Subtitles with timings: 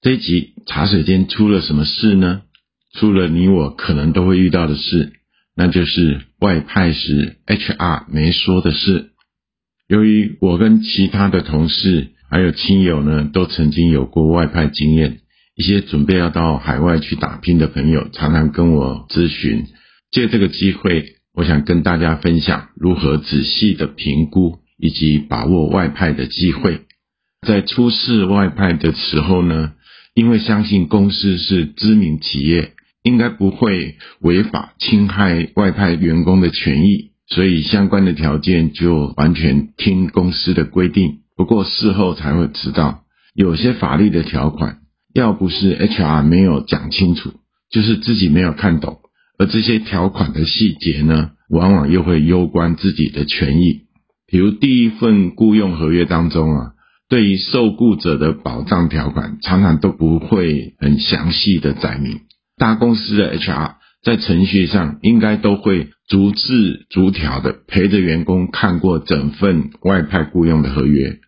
[0.00, 2.42] 这一集茶水间出了什么事呢？
[2.94, 5.12] 出了你我可能都会遇到的事，
[5.56, 9.10] 那就是外派时 HR 没说的事。
[9.88, 15.18] 由于我跟其他的同事还有亲友呢，都曾经有过外派经验，
[15.56, 19.66] 一些准备要到海外去打拼的朋友，常常跟我咨询。
[20.12, 26.82] 借这个机会，我想跟大家分享如何仔细的评估以及把握外派的机会。
[27.46, 29.72] 在出示外派的时候呢，
[30.18, 32.72] 因为相信公司是知名企业，
[33.04, 41.18] 应该不会违法侵害外派员工的权益，所以相关的条件就完全听公司的规定。
[41.36, 44.78] 不过事后才会知道，有些法律的条款，
[45.14, 47.34] 要不是 HR 没有讲清楚，
[47.70, 48.98] 就是自己没有看懂，
[49.38, 53.82] 而这些条款的细节呢，往往又会攸关自己的权益。
[54.26, 56.72] 比如第一份雇佣合约当中啊。
[57.08, 62.20] 对于受雇者的保障条款，常常都不会很详细的载明。
[62.58, 71.18] 大公司的 HR 在程序上应该都会逐字逐条的陪着员工看过整份外派雇佣的合约，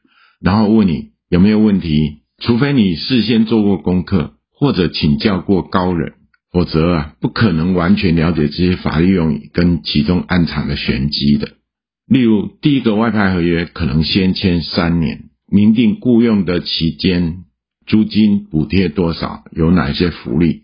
[0.41, 2.21] 然后问你有没有问题。
[2.43, 6.15] 除非你事先做过功课或者请教过高人，
[6.53, 11.53] 否则啊不可能完全了解这些法律用语跟其中暗藏的玄机的。
[12.07, 15.30] 例如，第一个外派合约可能先签三年。
[15.53, 17.39] 明定雇佣的期间，
[17.85, 20.63] 租金补贴多少，有哪些福利？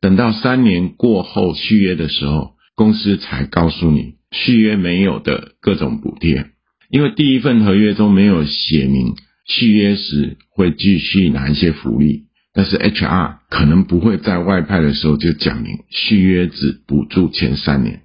[0.00, 6.46] 等到三年过后续约的时候，公司才告诉你续约没有的各种补贴。
[6.90, 9.14] 因为第一份合约中没有写明
[9.46, 18.02] 续约时会继续哪一些福利，但是 HR 可能不会在外派的时候就讲明续约只补助前三年。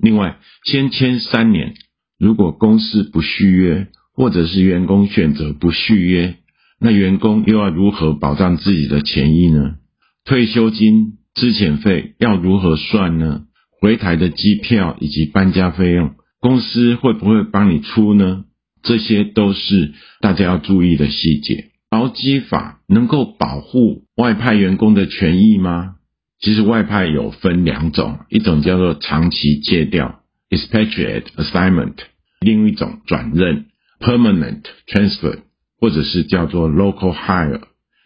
[0.00, 1.74] 另外，先签三年，
[2.18, 3.86] 如果公司不续约。
[4.18, 6.34] 或者是员工选择不续约，
[6.80, 9.76] 那员工又要如何保障自己的权益呢？
[10.24, 13.42] 退休金、资遣费要如何算呢？
[13.80, 18.42] 回台的机票以及搬家费用，公司会不会帮你出呢？
[18.82, 21.66] 这些都是大家要注意的细节。
[21.92, 25.94] 劳基法能够保护外派员工的权益吗？
[26.40, 31.94] 其实外派有分两种，一种叫做长期借调 （expatriate assignment），
[32.40, 33.66] 另一种转任。
[34.00, 35.40] Permanent transfer，
[35.80, 37.62] 或者是叫做 local hire，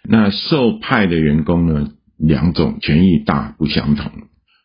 [0.08, 4.10] 那受派的员工呢，两种权益大不相同。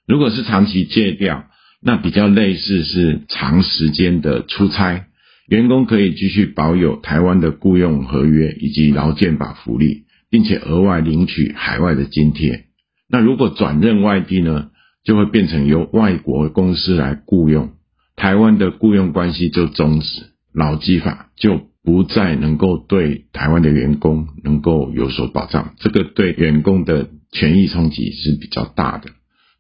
[0.08, 1.46] 如果是长期借调，
[1.82, 5.06] 那比较类似是长时间的出差，
[5.48, 12.66] 员工可以继续保有台湾的雇佣合约以及劳健保福利，并且额外领取海外的津贴。
[13.10, 14.70] 那如果转任外地呢，
[15.04, 17.72] 就会变成由外国公司来雇佣，
[18.16, 20.08] 台湾的雇佣关系就终止。
[20.54, 29.10] 劳基法就不再能够对台湾的员工能够有所保障，这个对员工的权益冲击是比较大的。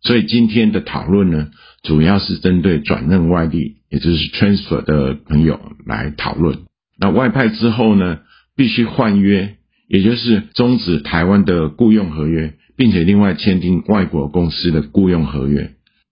[0.02, 1.50] 所以今天的讨论呢，
[1.84, 6.60] 主要是针对转任外地，也就是 transfer 的朋友来讨论。
[7.00, 8.20] 那外派之后呢，
[8.56, 9.56] 必须换约，
[9.88, 15.72] 也就是终止台湾的雇佣合约，并且另外签订外国公司的雇佣合约。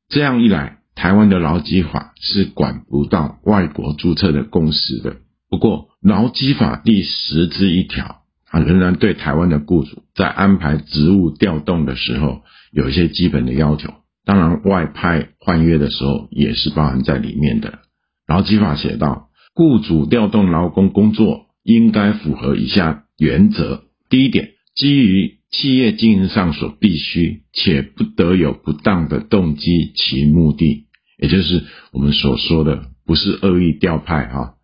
[0.09, 0.78] 这样一来。
[0.95, 5.17] 台湾的劳基法是管不到外国注册的公司的。
[5.50, 12.41] 不过，劳基法第十之一条，它仍然对台湾的雇主在安排职务调动的时候
[12.72, 13.94] 有一些基本的要求。
[14.25, 17.79] 当然，外派换约的时候也是包含在里面的。
[18.28, 30.84] 劳基法写道，雇主调动劳工工作应该符合以下原则：第一点，基于企业经营上所必须且不得有不当的动机其目的。
[31.17, 34.56] 也就是我们所说的，不是恶意调派哈。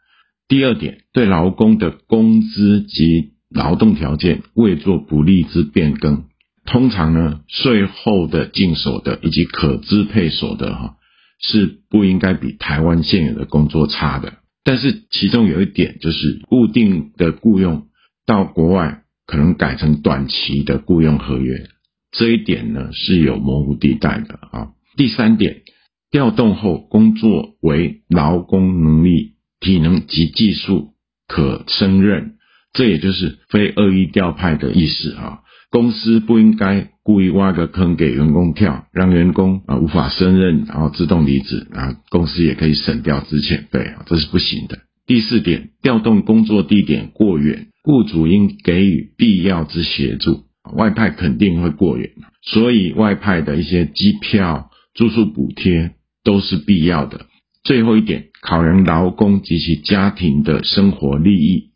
[0.47, 6.25] 第二点，对劳工的工资及劳动条件未做不利之变更。
[6.65, 10.95] 通常呢，税后的净所得以及可支配所得哈，
[11.39, 14.33] 是不应该比台湾现有的工作差的。
[14.63, 17.87] 但是其中有一点，就是固定的雇佣
[18.25, 21.67] 到国外可能改成短期的雇佣合约，
[22.11, 24.67] 这一点呢是有模糊地带的啊。
[24.97, 25.61] 第三点。
[26.11, 30.89] 调动后工作为劳工能力、体能及技术
[31.25, 32.33] 可胜任，
[32.73, 35.39] 这也就是非恶意调派的意思啊。
[35.69, 44.79] 公司不应该故意挖个坑给员工跳，让员工啊无法胜任，然后自动离职啊，公司也可以省掉资遣费啊，这是不行的。
[45.07, 50.43] 第四点，调动工作地点过远，雇主应给予必要之协助。
[50.75, 52.11] 外派肯定会过远，
[52.41, 55.93] 所以外派的一些机票、住宿补贴
[56.23, 57.25] 都是必要的。
[57.63, 61.71] 最后一点，考量劳工及其家庭的生活利益。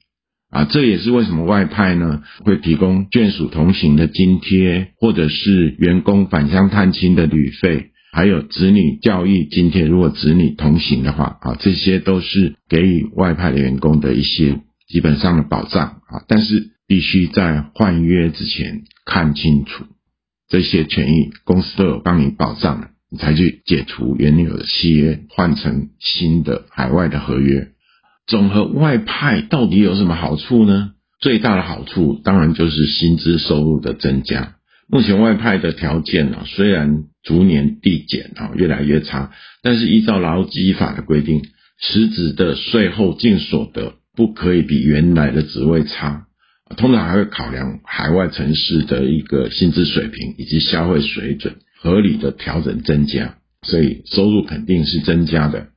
[0.52, 9.86] 啊，这也是为什么外派呢会提供眷属同行的津贴，或者是员工返乡探亲的旅费，还有子女教育津贴。
[9.86, 16.24] 如果子女同行的话，啊，这些都是给予外派的员工的一些基本上的保障啊。
[16.30, 19.84] 但是必须在换约之前看清楚
[20.48, 27.70] 这些权益，公司都有帮你保障了，才去解除原有的契约，换成新的海外的合约。
[28.28, 30.92] 总和外派到底有什么好处呢？
[31.22, 34.56] 最大的好处当然就是薪资收入的增加。
[34.88, 39.32] 目前外派的条件啊，虽然逐年递减啊，越来越差，
[39.64, 41.42] 但是依照劳基法的规定，
[41.80, 46.28] 实质的税后净所得不可以比原来的职位差。
[46.78, 55.68] 通常还会考量海外城市的一个薪资水平以及消费水准，合理的调整增加，所以收入肯定是增加的。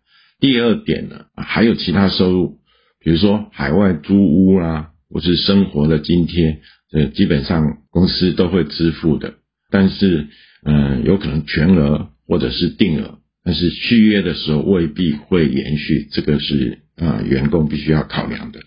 [0.41, 2.61] 第二点呢，还有其他收入，
[2.99, 6.61] 比如说海外租屋啦，或是生活的津贴，
[6.93, 9.35] 呃，基本上公司都会支付的。
[9.71, 10.29] 但是，
[10.65, 18.61] 嗯，有可能全额或者是定额，但是续约的时候未必会延续，这个是啊，员工必须要考量的。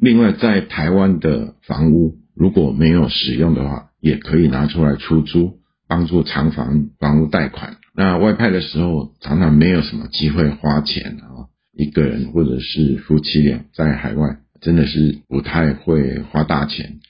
[0.00, 5.60] 另外，在台湾的房屋如果没有使用的话，也可以拿出来出租，
[5.92, 7.76] 帮助偿房房屋贷款。
[7.94, 17.00] 那外派的时候，常常没有什么机会花钱啊，一个人或者是夫妻俩在海外，真的是不太会花大钱，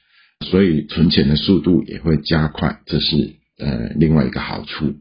[0.41, 4.97] 所以存钱的速度也会加快，这是呃另外一个好处。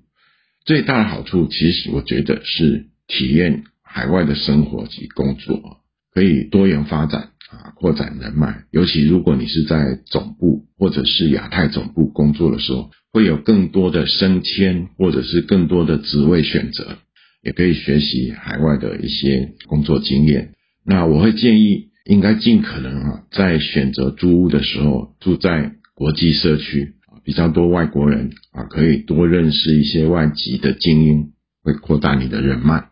[0.63, 5.79] 最大的好处，其实我觉得是体验海外的生活及工作，
[6.13, 8.63] 可以多元发展啊，扩展人脉。
[8.71, 12.89] 尤其如果你是在总部或者是亚太总部工作的时候。
[13.13, 16.97] 会有更多的升迁，或者是更多的职位选择，
[17.43, 20.53] 也可以学习海外的一些工作经验。
[20.85, 31.33] 那我会建议，应该尽可能啊，在选择租屋的时候，住在国际社区啊，比较多外国人啊，可以多认识一些外籍的精英，
[31.63, 32.85] 会扩大你的人脉。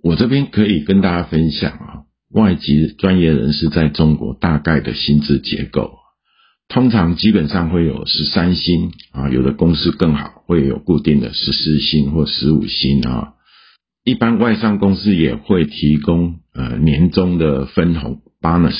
[0.00, 5.98] 我这边可以跟大家分享啊，外籍专业人士在中国大概的薪资结构。
[6.68, 13.34] 通常基本上会有十三薪啊，有的公司更好，会有固定的十四薪或十五薪啊。
[14.04, 18.76] 一般外商公司也会提供呃年终的分红 bonus，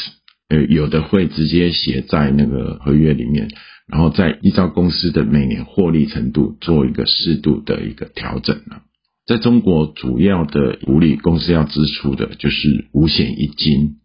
[0.49, 3.49] 呃有的会直接写在那个合约里面，
[3.87, 8.83] 然后再依照公司的每年获利程度做一个适度的一个调整呢。
[9.27, 13.97] 在中国主要的福利公司要支出的就是五险一金。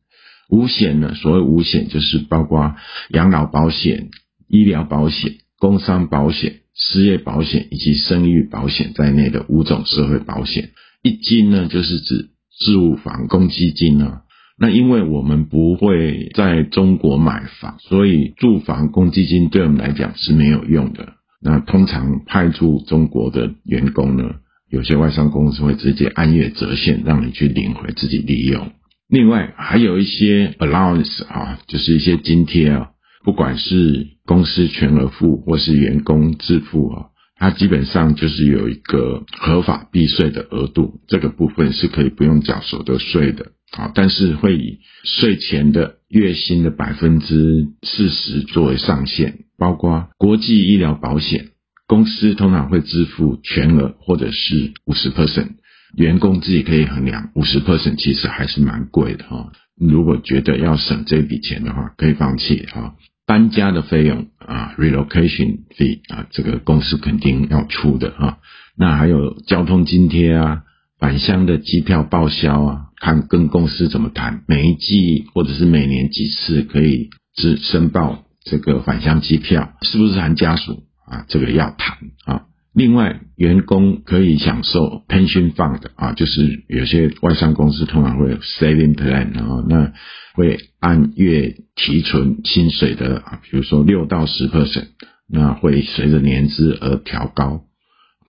[0.50, 1.14] 五险呢？
[1.16, 2.76] 所谓五险，就是包括
[3.10, 4.10] 养老保险、
[4.50, 10.72] 医疗保险、工伤保险、失业保险以及生育保险在内的五种社会保险。
[11.04, 12.32] 一金呢，就是指
[12.66, 14.24] 住房公积金啊。
[14.60, 21.14] 那因为我们不会在中国买房，所以住房公积金对我们来讲是没有用的。
[21.42, 24.36] 那通常派驻中国的员工呢，
[24.72, 28.72] 有些外商公司会直接按月折现，让你去领回自己利用。
[29.10, 32.92] 另外还有一些 allowance 啊，就是一些津贴啊，
[33.26, 43.48] 不管是公司全额付或是员工自付啊，它基本上就是有一个合法避税的额度，这个部分是可以不用缴所得税的
[43.78, 51.50] 啊，但是会以税前的月薪的百分之四十作为上限，包括国际医疗保险，
[51.92, 55.56] 公司通常会支付全额或者是五十 percent。
[55.98, 59.52] 员工自己可以衡量，五十 percent 其实还是蛮贵的哈。
[59.78, 62.96] 如果觉得要省这笔钱的话，可以放弃哈。
[63.28, 68.38] 搬家的费用啊，relocation fee 啊，这个公司肯定要出的哈。
[68.78, 70.62] 那还有交通津贴啊，
[70.98, 81.26] 返乡的机票报销啊，看跟公司怎么谈，每一季或者是每年几次可以只申报这个返乡机票，是不是含家属啊？
[81.28, 82.44] 这个要谈啊。
[82.74, 89.92] 另外，员工可以享受 pension fund 啊，就是有些外商公司通常会有 saving plan 啊，那
[90.36, 94.88] 会按月提存薪水的啊，比如说六到十 percent，
[95.30, 97.64] 那会随着年资而调高。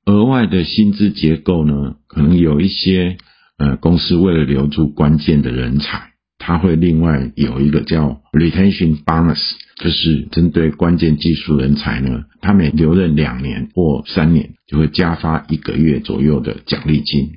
[0.06, 3.18] 额外的薪资结构呢，可能有一些
[3.58, 9.40] 呃公司为了留住关键的人才，他会另外有一个叫 retention bonus。
[9.82, 17.32] 就是针对关键技术人才呢，他每留任两年或三年，就会加发一个月左右的奖励金。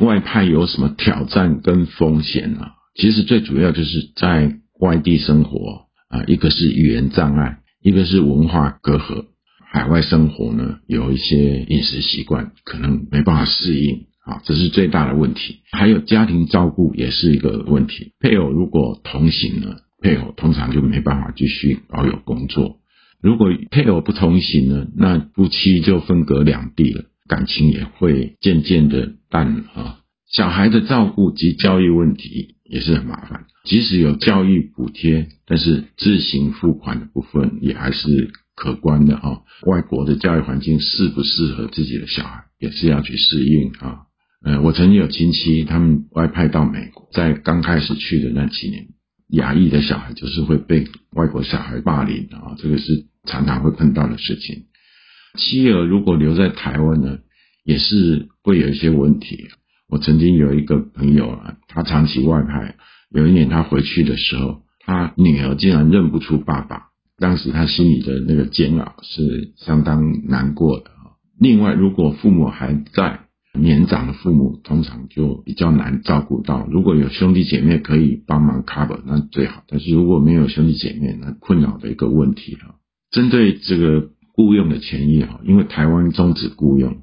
[0.00, 2.66] 外派有什么挑战跟风险呢？
[2.96, 9.24] 其实最主要就是在外地生活啊，一个是语言障碍，一个是文化隔阂。
[9.72, 15.60] 海外生活呢，有一些饮食习惯可能没办法适应啊，这是最大的问题。
[15.72, 18.12] 还有家庭照顾也是一个问题。
[18.20, 22.78] 配偶如果同行呢，配偶通常就没办法继续保有工作。
[23.22, 29.98] 如果配偶不同行呢，那夫妻就分隔两地了，感情也会渐渐的淡了啊。
[30.30, 38.30] 小孩的照顾及教育问题也是很麻烦，即使有教育补贴，但是自行付款的部分也还是。
[38.56, 44.00] 可观的哈，外国的教育环境适不适合自己的小孩，也是要去适应啊。
[44.44, 48.88] 呃，我曾经有亲戚，他们外派到美国，在刚开始去的那几年，
[49.32, 54.64] 亚裔的小孩就是会被外国小孩霸凌啊，这个是常常会碰到的事情。
[55.38, 57.18] 妻儿如果留在台湾呢，
[57.64, 59.48] 也是会有一些问题。
[59.88, 62.76] 我曾经有一个朋友啊，他长期外派，
[63.10, 66.90] 有一年他回去的时候，他女儿竟然认不出爸爸。
[67.18, 70.90] 当时他心里的那个煎熬是相当难过的
[71.38, 73.20] 另外，如果父母还在，
[73.58, 76.66] 年长的父母通常就比较难照顾到。
[76.70, 79.64] 如果有兄弟姐妹可以帮忙 cover，那最好。
[79.66, 82.76] 但是如果没有兄弟姐妹，那困扰的一个问题哈。
[83.10, 86.98] 针对这个雇佣的权益哈，因为台湾终止雇佣，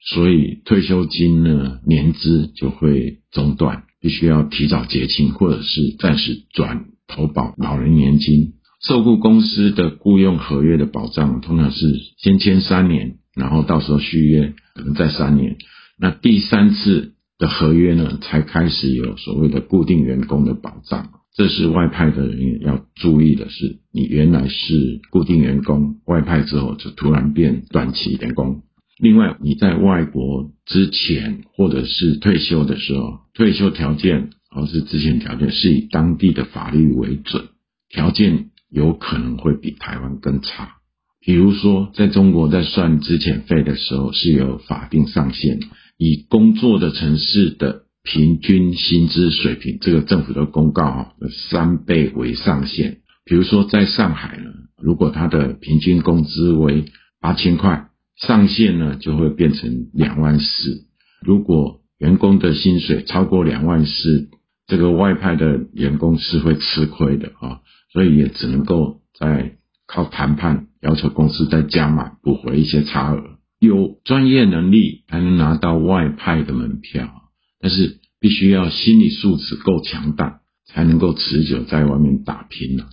[0.00, 8.54] 所以退休金呢年资就会中断，必须要提早结清，或者是暂时转投保老人年金。
[8.84, 15.56] 受雇公司的雇佣合约的保障，通常是先签三年，然后到时候续约可能再三年。
[15.98, 21.10] 那第三次的合约呢，才开始有所谓的固定员工的保障。
[21.34, 28.62] 这是外派的人员要注意的是，你原来是固定员工，外派之后就突然变短期员工。
[28.98, 37.44] 另外，你在外国之前或者是退休的时候，退休条件或是之前条件是以当地的法律为准，
[37.88, 38.48] 条件。
[38.74, 40.76] 有可能会比台湾更差。
[41.20, 45.60] 比如说，在中国在算资遣费的时候是有法定上限，
[46.04, 51.14] 以工作的城市的平均薪资水平，这个政府的公告哈，
[51.48, 52.98] 三倍为上限。
[53.24, 54.50] 比如说在上海呢，
[54.82, 56.86] 如果他的平均工资为
[57.20, 60.86] 八千块，上限呢就会变成两万四。
[61.24, 64.28] 如果员工的薪水超过两万四，
[64.66, 67.60] 这个外派的员工是会吃亏的啊。
[67.92, 69.52] 所以也只能够在
[69.86, 73.22] 靠谈判要求公司再加码补回一些差额，
[73.62, 77.08] 有专业能力才能拿到外派的门票，
[77.60, 82.88] 但是必须要心理素质够强大，才能够持久在外面打拼了。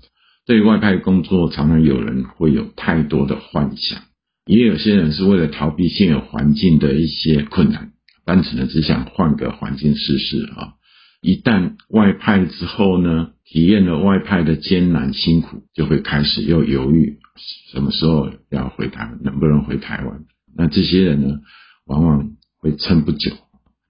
[0.45, 3.99] 对外派工作，常常有人会有太多的幻想，
[4.45, 10.73] 也有些人是为了逃避现有环境的一些困难，单纯的只想换个环境试试啊。
[11.19, 17.17] 一旦外派之后呢，体验了外派的艰难辛苦，就会开始又犹豫
[17.71, 20.25] 什么时候要回台湾，能不能回台湾？
[20.55, 21.39] 那这些人呢，
[21.85, 23.31] 往往会撑不久。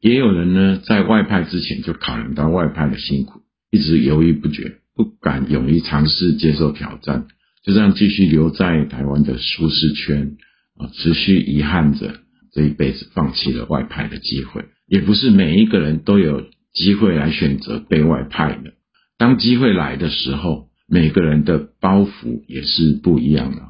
[0.02, 7.28] 也有人呢，在外派之前就考虑到外派的辛苦，一直犹豫不决，不敢勇于尝试接受挑战，
[7.64, 10.38] 就这样继续留在台湾的舒适圈
[10.78, 12.16] 啊，持续遗憾着
[12.54, 14.66] 这一辈子放弃了外派的机会。
[14.88, 16.46] 也不是每一个人都有。
[16.72, 18.74] 机会来选择被外派的，
[19.18, 23.64] 当机会来的时候，每个人的包袱也是不一样的。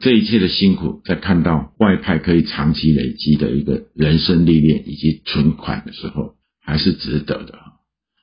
[0.00, 7.58] 这一切的辛苦，在看到外派可以长期累积的一个人生历练以及存款的时候，还是值得的。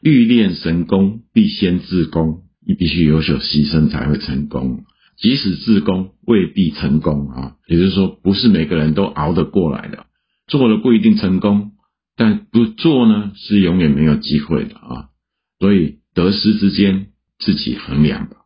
[0.02, 4.86] 欲练神功，必先自宫，你必须有所牺牲才会成功。
[5.18, 7.56] 即使自宫，未必成功啊。
[7.68, 10.06] 也就是说，不是每个人都熬得过来的，
[10.48, 11.72] 做了不一定成功。
[12.16, 15.10] 但不做呢，是永远没有机会的啊！
[15.60, 18.38] 所以得失之间自己衡量吧。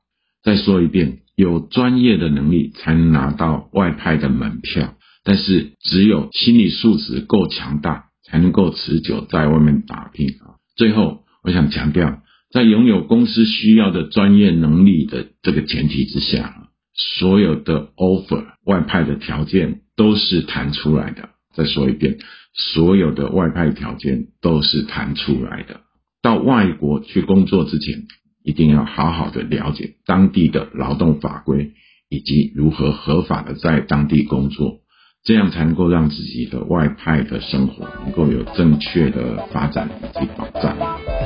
[0.44, 10.60] 再说一遍，有专业的能力才能拿到外派的门票，但是只有心理素质够强大，才能够持久在外面打拼啊！
[10.76, 12.22] 最后，我想强调，
[12.52, 21.30] 在拥有公司需要的专业能力的这个前提之下，所有的 offer 外派的条件都是谈出来的。
[21.56, 22.18] 再说一遍。
[22.54, 25.80] 所有的外派条件都是谈出来的。
[26.22, 28.04] 到外国去工作之前，
[28.44, 31.72] 一定要好好的了解当地的劳动法规，
[32.10, 34.80] 以及如何合法的在当地工作，
[35.24, 40.76] 这样才能够让自己的外派的生活能够有正确的发展以及保障。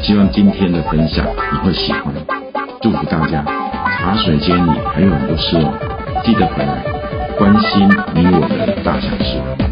[0.04, 2.14] 希望今天的分享你会喜欢，
[2.82, 3.46] 祝福大家。
[3.98, 6.84] 茶水间里还有很多事哦，记得回来
[7.40, 9.65] 关心你我的大小事。